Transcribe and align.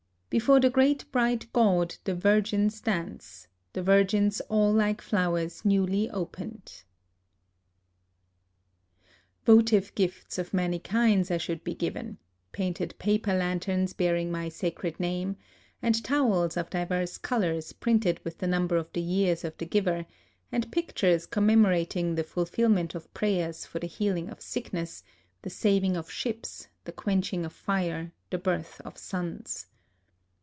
"Before 0.41 0.61
the 0.61 0.69
great 0.69 1.03
bright 1.11 1.51
God 1.51 1.97
the 2.05 2.15
virgins 2.15 2.79
dance,— 2.79 3.49
the 3.73 3.83
virgins 3.83 4.39
all 4.47 4.71
like 4.71 5.01
flowers 5.01 5.65
newly 5.65 6.09
opened.''''... 6.09 6.83
Votive 9.45 9.93
gifts 9.93 10.37
of 10.37 10.53
many 10.53 10.79
kinds 10.79 11.31
I 11.31 11.37
should 11.37 11.65
be 11.65 11.75
given: 11.75 12.17
painted 12.53 12.97
paper 12.97 13.33
lanterns 13.33 13.91
bearing 13.91 14.31
my 14.31 14.47
sacred 14.47 14.97
name, 15.01 15.35
and 15.81 16.01
towels 16.01 16.55
of 16.55 16.69
divers 16.69 17.17
colors 17.17 17.73
printed 17.73 18.21
with 18.23 18.37
the 18.37 18.47
number 18.47 18.77
of 18.77 18.89
the 18.93 19.01
years 19.01 19.43
of 19.43 19.57
the 19.57 19.65
giver, 19.65 20.05
and 20.49 20.71
pictures 20.71 21.25
commemorating 21.25 22.15
the 22.15 22.23
fulfill 22.23 22.69
ment 22.69 22.95
of 22.95 23.13
prayers 23.13 23.65
for 23.65 23.79
the 23.79 23.85
healing 23.87 24.29
of 24.29 24.39
sickness, 24.39 25.03
the 25.41 25.49
saving 25.49 25.97
of 25.97 26.09
ships, 26.09 26.69
the 26.85 26.93
quenching 26.93 27.43
of 27.43 27.51
fire, 27.51 28.13
the 28.29 28.37
birth 28.37 28.79
of 28.85 28.97
sons. 28.97 29.67